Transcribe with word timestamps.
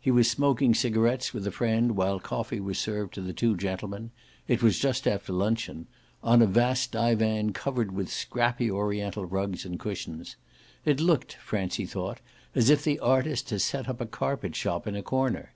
He 0.00 0.10
was 0.10 0.28
smoking 0.28 0.74
cigarettes 0.74 1.32
with 1.32 1.46
a 1.46 1.52
friend 1.52 1.94
while 1.94 2.18
coffee 2.18 2.58
was 2.58 2.80
served 2.80 3.14
to 3.14 3.20
the 3.20 3.32
two 3.32 3.56
gentlemen 3.56 4.10
it 4.48 4.60
was 4.60 4.76
just 4.76 5.06
after 5.06 5.32
luncheon 5.32 5.86
on 6.20 6.42
a 6.42 6.46
vast 6.48 6.90
divan 6.90 7.52
covered 7.52 7.92
with 7.92 8.10
scrappy 8.10 8.68
oriental 8.68 9.24
rugs 9.24 9.64
and 9.64 9.78
cushions; 9.78 10.34
it 10.84 10.98
looked, 10.98 11.34
Francie 11.34 11.86
thought, 11.86 12.18
as 12.56 12.70
if 12.70 12.82
the 12.82 12.98
artist 12.98 13.50
had 13.50 13.60
set 13.60 13.88
up 13.88 14.00
a 14.00 14.06
carpet 14.06 14.56
shop 14.56 14.84
in 14.88 14.96
a 14.96 15.00
corner. 15.04 15.54